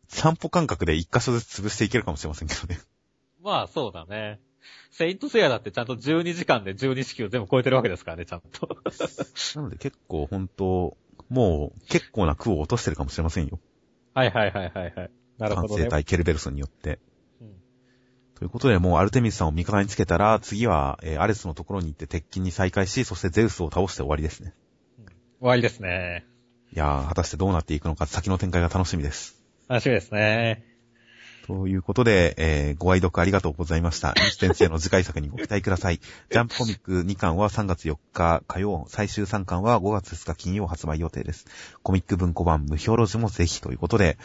[0.07, 2.79] 散歩感覚で一箇所ずつ潰していけるかもしれませんけどね。
[3.43, 4.41] まあ、そうだね。
[4.93, 8.69] セイントセイヤだってちゃんと12時間で12式を全部超えてるわけですからね、ちゃんと。
[9.57, 10.97] なので結構本当、
[11.29, 13.59] もう結構な区を落としてるかもしれませんよ。
[14.15, 15.11] はいはいはいはいはい。
[15.39, 15.83] なるほどね。
[15.83, 17.01] 完成体ケルベルスによって。
[18.41, 24.55] うんということで、もうアルテミスさんを味方につけたら、次は、えーアレスのところに行って鉄筋に再開し、そしてゼウスを倒して終わりですね。
[25.41, 26.25] 終わりですね。
[26.73, 29.43] いやー、果たしてどうなっていくのか、先の展開が楽しみです。
[29.69, 30.65] 楽しみですね。
[31.49, 34.15] ということで、えーご愛読ありがとうございました。
[34.17, 35.99] 西先生の次回作にご期待ください。
[36.31, 41.47] ジャンプコミック2巻は3月4日火曜、最終3巻は5月2日金曜発売予定です。
[41.83, 44.17] コミック文庫版無表ロジもぜひということで、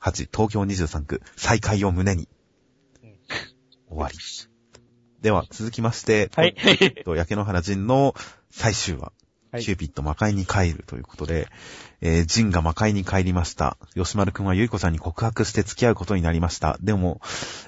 [0.00, 2.41] 8、東京23区、再開を胸にうん。
[3.92, 4.16] 終わり。
[5.20, 6.54] では、続きまして、はい。
[6.56, 8.14] えっと、焼け野原ジンの
[8.50, 9.00] 最終話。
[9.00, 9.22] はい
[9.60, 11.46] キューピッド魔界に帰るということで、
[12.00, 13.76] えー、ジンが魔界に帰りました。
[13.94, 16.78] 吉丸くんはゆいこさんに告白して付き合うことになりました。
[16.80, 17.20] でも、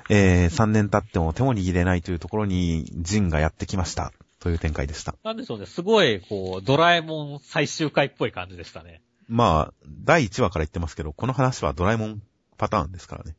[0.08, 4.14] えー、3年経っても手も握れないというところに、ジンがやってきました。
[4.40, 5.14] という展開でした。
[5.24, 5.66] なんでしょうね。
[5.66, 9.02] すごい、こう、ドラえもん最終回っぽい感じでしたね。
[9.28, 12.22] まあ、第1話から言ってますけど、この話はドラえもん
[12.56, 13.36] パターンですからね。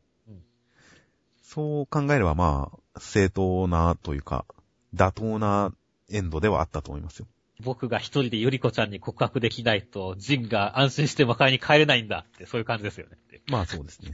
[1.57, 4.45] うんそう考えればまあ、正当なというか、
[4.93, 5.73] 妥当な
[6.09, 7.27] エンドではあったと思いますよ。
[7.61, 13.17] 僕が一人でゆりこちゃんに告白できないと、ジンが安心して魔界に帰れないんだって、そういう感じですよね。
[13.47, 14.11] まあそうですね。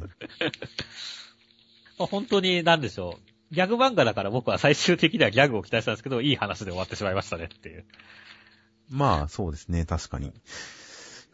[1.97, 3.55] まあ、本当に、なんでしょう。
[3.55, 7.85] ギャグ漫画だから僕は最終的にはギャグを期待したんですけど、いい話で終わってしまいましたねっていう。
[8.89, 10.31] まあ、そうですね、確かに。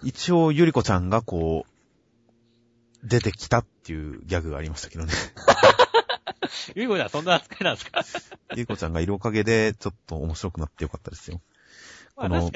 [0.04, 5.14] 一応、ゆりこちゃんがこう、出てきたっていうギャグがありましたけどね。
[6.76, 8.04] ゆいこちゃんそんな扱いなんですか？
[8.52, 11.42] ゆりこちゃんがいるおかげで、ちょっと面白くなってよかったですよ。
[12.16, 12.52] まあこの。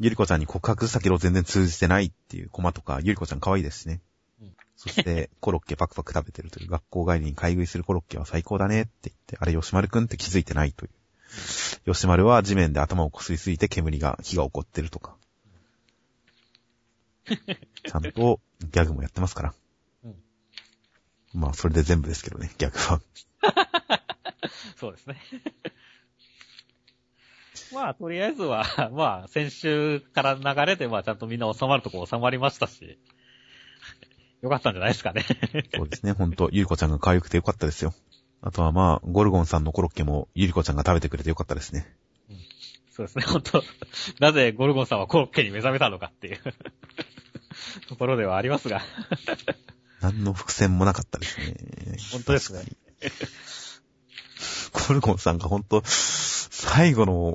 [0.00, 4.00] ゆりこちゃんに告白したけど全然通じてないっていうコマとか、ゆりこちゃん可愛いですしね。
[4.42, 10.90] うんそして、 コロッケパクパク食べてるという、学校帰りに買い食いするコロッケは最高だねって言って、あれ吉丸くんって気づいてないという。
[11.92, 15.16] 吉丸は地面で頭をこすりすぎて煙が、火が起こってるとか。
[17.26, 19.54] ちゃんとギャグもやってますから。
[20.04, 20.14] うん
[21.34, 23.00] まあ、それで全部ですけどね、ギャグは。
[24.76, 25.16] そうですね。
[27.72, 32.98] まあ、とりあえずは、 まあ、先週からの流れで、まあ、ちゃんとみんな収まるとこ収まりましたし、
[34.42, 35.24] よかったんじゃないですかね。
[35.74, 37.94] そうですね、ほんと、ゆりこちゃんが可愛くてよかったですよ。
[38.42, 41.86] あとはまあ、ゴルゴンさんのコロッケもゆりこちゃんが食べてくれてよかったですね。
[42.90, 43.64] そうですね、本当
[44.20, 46.38] なぜゴルゴンさんはコロッケに目覚めたのかっていう
[47.88, 48.82] ところではありますが。
[50.00, 51.56] 何の伏線もなかったですね。
[52.12, 52.62] 本当ですね
[53.10, 53.30] 確かに。
[54.88, 57.34] ゴルゴンさんがほんと、最後のも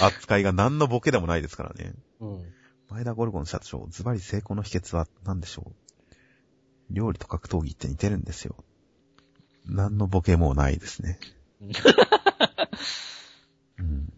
[0.00, 1.94] 扱いが何のボケでもないですからね。
[2.20, 2.44] うん。
[2.90, 5.72] 前田ゴルゴン社長、ズバリ成功の秘訣は何でしょう？
[6.90, 8.56] 料理と格闘技って似てるんですよ。
[9.66, 11.18] 何のボケもないですね。
[13.78, 14.08] うん、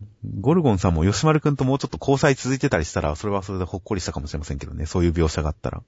[0.40, 4.86] ゴルゴンさんも吉丸くんともうちょっと交際続いてたりしたら、それはそれでほっこりしたかもしれませんけどね。
[4.86, 5.82] そういう描写があったら。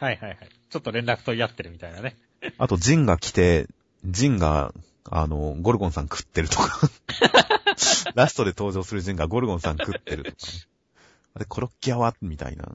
[0.00, 0.38] はいはいはい。
[0.68, 2.16] ちょっと連絡取り合ってるみたいなね。
[2.58, 3.68] あと、ジンが来て、
[4.04, 4.72] ジンが、
[5.10, 6.80] あの、ゴルゴンさん食ってるとか。
[8.14, 10.36] ラストで登場するジンがゴルゴンさん食ってるとか。
[11.34, 12.14] あれ、コロッケ屋は？
[12.20, 12.72] みたいな。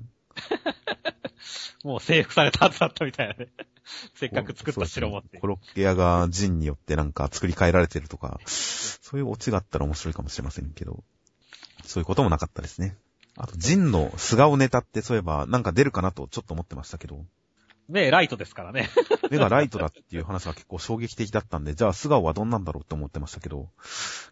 [1.84, 3.48] もう征服された後だったみたいなね。
[4.16, 5.40] せっかく作った城持ってね。
[5.40, 11.04] コロッケ屋がジンによってなんか作り変えられてるとか、そういうオチがあったら面白いかもしれませんけど、
[11.86, 12.98] そういうこともなかったですね。
[13.38, 17.26] あと、ジンの素顔ネタってそういえばなんか出るかなとちょっと思ってましたけど、
[17.90, 18.90] ねライトですからね。
[19.30, 23.70] 目がライトだっていう話は結構衝撃的だったんで、じゃあ素顔はどんなんだろうって思ってましたけど、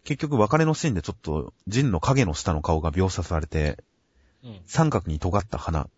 [0.04, 3.82] 結局別れのシーンでちょっとジンの影の下の顔が描写されて、
[4.42, 4.60] うん。
[4.66, 5.90] 三角に尖った鼻、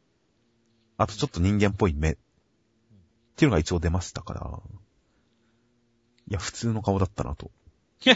[0.96, 2.16] あとちょっと人間っぽい目、っ
[3.36, 4.60] ていうのが一応出ましたから、
[6.28, 7.50] いや、普通の顔だったなと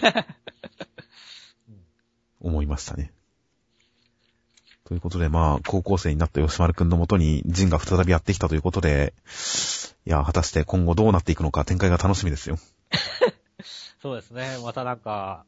[2.40, 3.12] 思いましたね。
[4.94, 9.12] ということで、まあ、高校生になった吉丸くんのもとに、ジンが再びやってきたということで、
[10.06, 12.58] いや、果たして今後どうなっていくのか展開が楽しみですよ。
[14.00, 14.56] そうですね。
[14.62, 15.44] またなんか、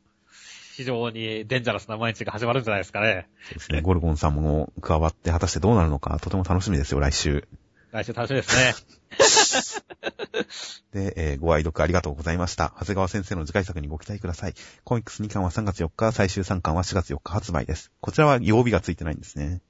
[0.75, 3.29] 非常にデンジャラスな毎日が始まるんじゃないですかね。
[3.45, 3.83] そうですね。
[3.83, 7.47] ゴルゴンさんも加わって果たしてどうなるのか、とても楽しみですよ、来週。
[7.93, 8.75] 来週楽しみですね。
[10.93, 12.73] で、えーご愛読ありがとうございました。
[12.79, 14.55] 長谷川先生の次回作にご期待ください。
[14.85, 17.91] コミックス2巻は3月4日、最終3巻は4月4日発売です。
[18.01, 19.61] こちらは曜日がついてないんですね。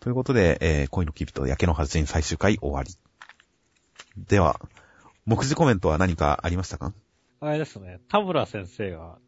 [0.00, 2.94] ということで、えー恋のキビと焼けの発人最終回終わり。
[4.16, 4.60] では、
[5.26, 6.92] 目次コメントは何かありましたか？
[7.40, 8.00] あれですね。
[8.08, 9.18] 田村先生が、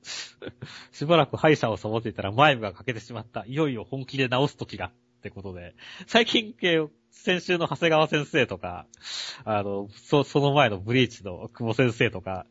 [0.90, 3.44] しばらく歯医者をサボっていたら前部が欠けてしまった。
[3.46, 4.90] いよいよ本気で治す時が。
[5.20, 5.74] ってことで、
[6.06, 8.86] 最近系、先週の長谷川先生とか、
[9.44, 12.46] あの、そ、その前のブリーチの久保先生とか、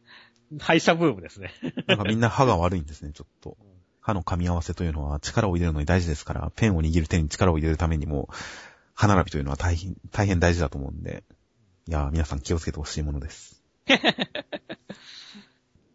[0.59, 1.51] 歯医者ブームですね。
[1.87, 3.57] なんかみんな歯が悪いんですね、ちょっと。
[4.01, 8.29] 歯の噛み合わせというのは力を入れるのに大事ですから、ペンを握る手に力を入れるためにも、
[8.93, 11.23] 歯並びというのは大変、大変大事だと思うんで、
[11.87, 13.63] いやー、皆さん気をつけてほしいものです。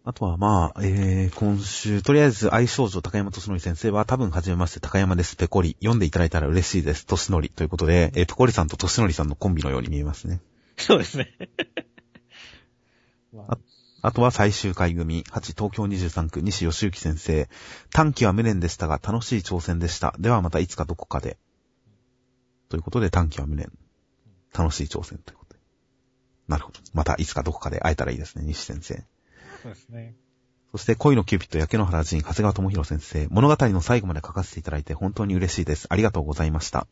[0.07, 5.79] あとはまあ、えー、今週、とりあえず愛少女高山敏則先生は多分初めまして高山です、ペコリ。
[5.81, 10.43] 読んでいただいたら嬉しいです、敏則ということで、えー、ペコリさんと敏則さんのコンビのように見えますね。
[10.77, 11.33] そうですね。
[13.33, 13.59] まあ
[14.03, 17.49] あとは最終回組、8東京23区西義行先生。
[17.91, 20.15] 短期は無念でしたが楽しい挑戦でした。
[20.19, 21.39] ではまたいつかどこかで。
[22.69, 23.73] ということで短期は無念。
[24.53, 25.61] 楽しい挑戦ということで。
[26.49, 26.81] なるほど。
[26.93, 29.07] またいつかどこかで会えたらいいですね、西先生。
[29.65, 30.15] そうですね。
[30.73, 33.27] そして恋のキューピット焼け野原仁、長谷川智弘先生。
[33.31, 35.87] 物語の最後まで書かせていただいて本当に嬉しいです。
[35.89, 36.87] ありがとうございました。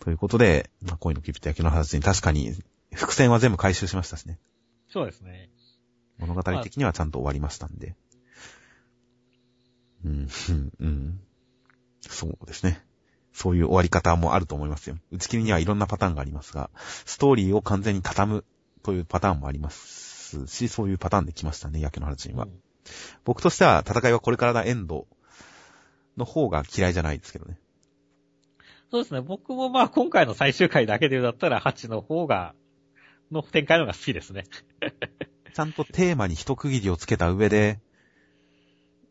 [0.00, 2.52] ということで、まあ、恋のキューピット焼け野原仁、確かに
[2.92, 4.40] 伏線は全部回収しましたしね。
[4.88, 5.50] そうですね。
[6.18, 7.94] 物語的にはちゃんと終わりましたんで。
[10.04, 11.20] うん、うん、うん。
[12.00, 12.84] そうですね。
[13.32, 14.96] そういう終わり方もあると思いますよ。
[15.12, 16.70] 打ち切りにはいろんなパターンがありますが、
[17.06, 18.44] ストーリーを完全に畳む
[18.82, 20.01] というパターンもあります
[20.46, 22.44] し、そういうパターンで来ましたね、焼け野原人は。
[22.44, 22.52] うん
[23.24, 25.06] 僕としては戦いはこれからだエンド
[26.16, 27.58] の方が嫌いじゃないですけどね。
[28.90, 29.20] そうですね。
[29.22, 32.54] 僕もまあ今回の最終回だけでだったら8の方が、
[33.30, 34.44] の展開の方が好きですね。
[35.54, 37.80] ちゃんとテーマに一区切りをつけた上で、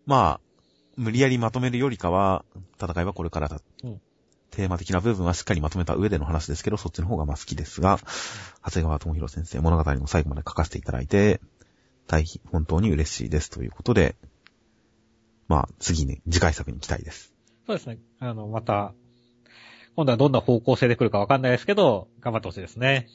[0.05, 0.41] まあ、
[0.97, 2.45] 無理やりまとめるよりかは、
[2.79, 3.59] 戦いはこれからだ。
[3.83, 4.01] うん
[4.51, 7.99] テーマ的な部分はしっかりまとめた上での話ですけど、そっちの方がまあ好きですが、
[8.63, 11.41] 長谷川智弘先生、物語の最後まで書かせていただいて、
[12.07, 14.15] 大変、本当に嬉しいですということで、
[15.47, 17.33] まあ、次ね、次回作に期待です。
[17.65, 17.99] そうですね。
[18.19, 18.93] あの、また、
[19.95, 23.07] 今度はどんな方向性で来るかわかんないですけど、頑張ってほしいですね。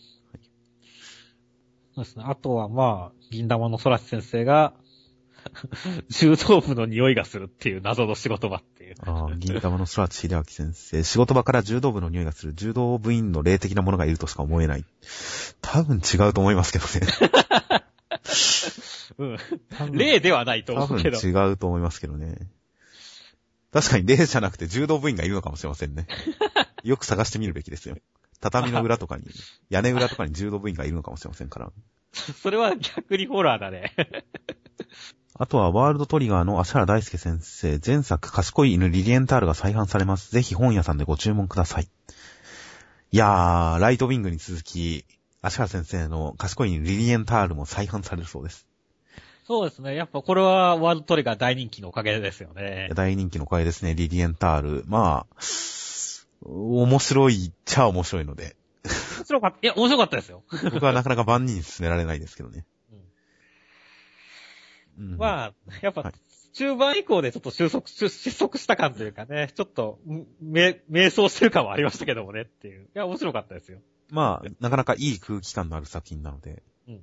[1.94, 2.24] そうですね。
[2.26, 4.74] あとはまあ、銀玉の空知先生が、
[6.08, 8.94] 柔道部の匂いがするっていう謎の仕事場っていう。
[9.04, 14.84] ああ、銀玉の空知秀明先生、仕事場から柔道部の匂いがする柔道部員の霊的なものがいるとしか思えない。
[15.60, 17.06] 多分違うと思いますけどね。
[19.18, 19.38] うん。
[19.70, 21.18] 多分例ではないと多分思うけど。
[21.18, 22.36] 違うと思いますけどね。
[23.72, 26.06] 確かに霊じゃなくて柔道部員がいるのかもしれませんね。
[26.82, 27.96] よく探してみるべきですよ。
[28.40, 29.24] 畳の裏とかに、
[29.70, 31.72] 屋根裏とかに柔道部員がいるのかもしれませんから。
[32.12, 33.94] それは逆にホラーだね。
[35.38, 40.30] あとは、ワールドトリガーの足原大輔先生、前作、賢い犬リリエンタールが再販されます。
[40.30, 41.88] ぜひ本屋さんでご注文ください。
[43.12, 45.04] いやー、ライトウィングに続き、
[45.42, 48.66] 足原先生の賢い犬リリエンタールも再販されるそうです。
[49.46, 49.94] そうですね。
[49.94, 52.88] やっぱこれはワールドトリガー大人気のおかげですよね。
[52.94, 54.84] 大人気の回ですね、リリエンタール。
[54.86, 55.36] まあ、
[56.46, 58.56] 面白いっちゃ面白いので、
[59.18, 59.58] 面白かった。
[59.60, 60.42] いや、面白かったですよ。
[60.72, 62.64] 僕はなかなか万人に進められないですけどね。
[64.98, 66.14] うんまあ、やっぱはい、
[66.52, 72.84] 中盤以降でちょっと収束、失失速した感というかね、ちょっと、んめ、迷走してる感はありましたけどもねっていう。
[72.84, 73.80] いや、面白かったですよ。
[74.10, 77.00] まあ、なかなかいい空気感のある作品なので、うん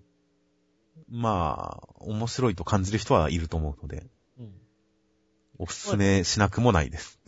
[1.10, 4.08] まあ、面白いと感じる人はいると思うので、
[4.40, 4.52] うん。
[5.60, 7.20] おすすめしなくもないです。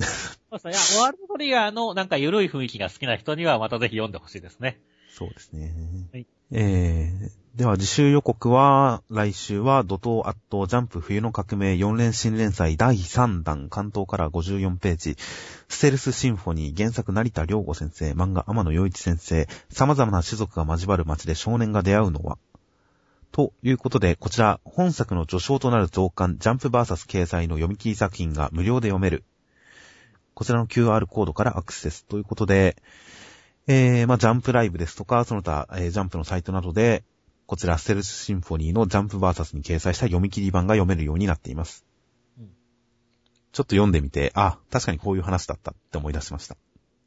[0.50, 0.72] そうですね。
[0.72, 4.80] いや、ワールドトリガーのなんか緩い雰囲気が好きな人にはまたぜひ読んでほしいですね。
[5.10, 5.74] そうですね。
[6.12, 15.16] はいえー、では次週予告は、来週は怒涛圧倒ジャンプ冬の革命4連新連載第3弾関東から54ページ、
[15.70, 22.38] ステルスシンフォニー原作成田良吾先生、漫画天野洋一先生、様々な種族が交わる街で少年が出会うのは、
[23.32, 29.24] ということで、こちら、本作の序章となる増刊、ジャンプバーサス掲載の読み切り作品が無料で読める。
[30.34, 32.06] こちらの QR コードからアクセス。
[32.06, 32.76] ということで、
[33.68, 37.06] えー、まあ、ジャンプライブですとか、その他、えージャンプのサイトなどで、
[37.46, 41.86] こちら、ステルスシンフォニーのジャンプバーサスに掲載した読み切り版が読めるようになっています。
[42.40, 42.50] うん
[43.52, 46.58] ちょっと読んでみて、あ、確かにこういう話だったって思い出しました。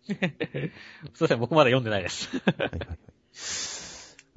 [0.09, 0.71] すい
[1.21, 2.29] ません、僕まだ読んでないです。
[2.39, 2.99] はいはいはい。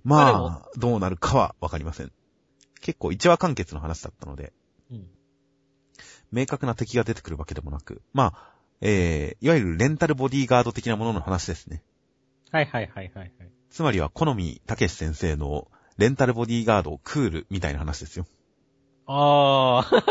[0.04, 2.12] まあどうなるかはわかりません。
[2.82, 4.52] 結構一話完結の話だったので、
[4.92, 5.08] うん。
[6.32, 11.84] 明確な敵が出てくるわけでもなく、まあ、えー、いわゆるレンタルボディーガード的なものの話ですね。
[12.52, 13.32] はいはいはいはいはい。
[13.70, 18.26] つまりは、好みたけし先生のレンタルボディーガードクールみたいな話ですよ。
[19.08, 20.04] ああ。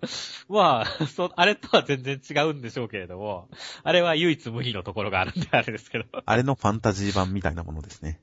[0.48, 3.48] まあ、そう、あれとは全然違うんでしょうけれども、
[3.82, 6.04] あれは唯一無二のところがあるんであれですけど。
[6.24, 8.20] あれのファンタジー版みたいなものですね。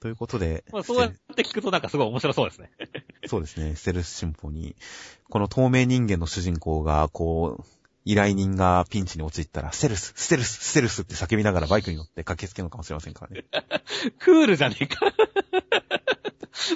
[0.00, 2.70] ということで、まあ、そうやって聞くとなんかすごい面白そうですね。
[3.26, 5.30] そうですね、ステルスシンフォニー。
[5.30, 7.64] この透明人間の主人公が、こう、
[8.04, 13.46] 依頼人がピンチに陥ったら、ステルス、ステルス、ステルスって叫びながらバイクに乗って駆けつけるのかもしれませんからね。
[14.20, 15.12] クールじゃねえか。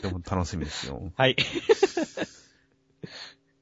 [0.03, 1.13] でも楽しみですよ。
[1.17, 1.37] はい。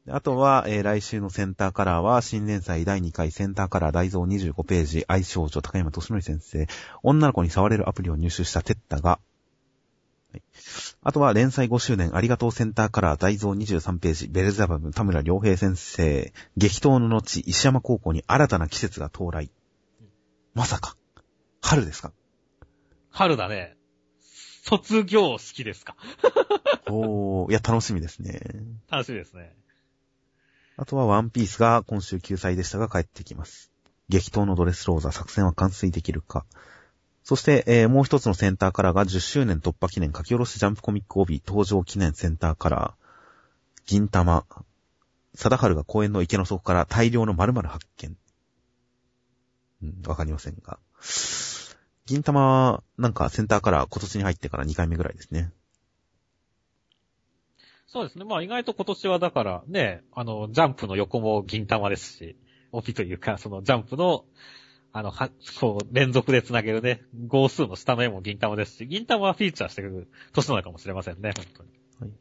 [0.06, 6.66] であとは、えー来週のセンターカラーは、新連載第2回センターカラー大蔵25ページ、愛少女高山敏則先生、
[7.02, 10.42] 女の子に触れるアプリを入手したテッタが、はい
[11.02, 19.50] あとは連載5周年ありがとうセンターカラー大蔵23ページ、ベルゼバブ田村良平先生、激闘の後、石山高校に新たな季節が到来。
[20.54, 20.96] まさか、
[21.62, 22.12] 春ですか？
[23.10, 23.77] 春だね。
[24.68, 25.96] 卒業式ですか？
[26.90, 28.40] おー、いや、楽しみですね。
[28.90, 29.54] 楽しみですね。
[30.76, 33.72] あとはワンピースが今週救済でしたが帰ってきます。
[34.08, 36.44] 激闘のドレスローザ作戦は完遂できるか。
[37.24, 43.08] そして、えーもう一つのセンターカラーが10周年突破記念書き下ろしジャンプコミック帯登場記念センターカラー。
[43.86, 44.46] 銀玉。
[45.34, 48.16] 貞治が公園の池の底から大量の〇〇発見。
[49.82, 50.78] うん、わかりませんが。
[52.08, 55.52] 銀玉は、なんかセンターカラー今年に入ってから2回目ぐらいですね。
[57.86, 58.24] そうですね。
[58.24, 62.36] まあ意外と今年はだからね、あの、ジャンプの横も銀玉ですし、
[62.72, 64.24] 帯というか、そのジャンプの、
[64.94, 65.28] あの、は、
[65.60, 71.62] こう、連続で繋げるね、号数の下の絵も銀玉ですし、銀玉はフィーチャーしてくる年なのかもしれませんね、本当
[72.06, 72.12] に。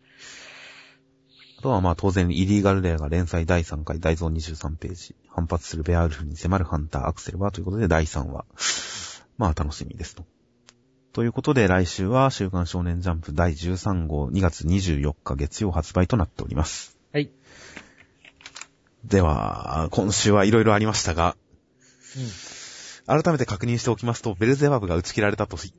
[1.60, 5.16] あとはまあ当然、イリーガルレアが連載第3回大蔵23ページ。
[5.30, 8.46] 反発するベアウルフに迫るハンターアクセルはということで第3話。
[9.38, 10.26] まあ楽しみですと。
[11.14, 16.98] ということで来週は週刊少年ジャンプ第13号2月24日月曜発売となっております。
[17.12, 17.32] はい。
[19.06, 21.36] では、今週はいろいろありましたが、
[23.08, 23.24] うん。
[23.24, 25.74] 改めて確認しておきますと、ベルゼバブが打ち切られた時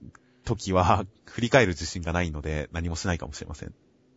[0.44, 3.68] 時は、振り返る自信がないので何もしないかもしれません。
[3.68, 3.72] い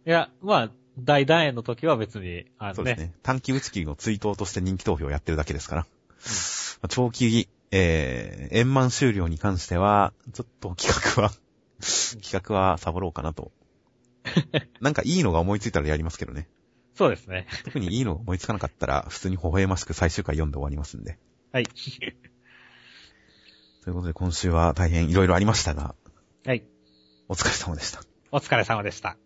[0.06, 3.14] や、まあ、大団円の時は別に、あのね、そうですね。
[3.22, 5.82] 短期打ち切りの追悼として人気投票をやってるだけですから。
[5.82, 5.88] ま
[6.84, 11.32] あ長期、えー、円満終了に関しては、ちょっと企画は、
[12.22, 13.52] 企画はサボろうかなと。
[14.82, 16.48] なんかいいのが思いついたらやりますけどね。
[16.96, 17.48] そうですね。
[17.64, 21.18] 特にいいのが思いつかなかったら、普通に微笑ましく最終回読んで終わりますんで。
[21.52, 21.64] はい。
[23.84, 25.96] ということで今週は大変いろいろありましたが、
[26.46, 26.64] はい。
[27.30, 28.02] お疲れ様でした。
[28.32, 29.18] お疲れ様でした。